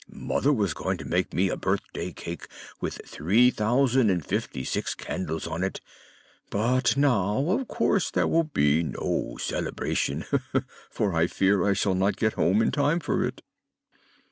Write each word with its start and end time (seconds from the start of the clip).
Mother 0.09 0.51
was 0.51 0.73
going 0.73 0.97
to 0.97 1.05
make 1.05 1.31
me 1.31 1.47
a 1.49 1.55
birthday 1.55 2.11
cake 2.11 2.47
with 2.79 3.01
three 3.05 3.51
thousand 3.51 4.09
and 4.09 4.25
fifty 4.25 4.63
six 4.63 4.95
candles 4.95 5.45
on 5.45 5.63
it; 5.63 5.79
but 6.49 6.97
now, 6.97 7.47
of 7.51 7.67
course, 7.67 8.09
there 8.09 8.27
will 8.27 8.45
be 8.45 8.81
no 8.81 9.37
celebration, 9.39 10.25
for 10.89 11.13
I 11.13 11.27
fear 11.27 11.63
I 11.63 11.73
shall 11.73 11.93
not 11.93 12.17
get 12.17 12.33
home 12.33 12.63
in 12.63 12.71
time 12.71 12.99
for 12.99 13.23
it." 13.23 13.43